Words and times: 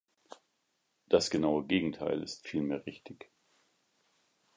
Das 1.09 1.29
genaue 1.29 1.63
Gegenteil 1.67 2.23
ist 2.23 2.47
vielmehr 2.47 2.87
richtig. 2.87 3.29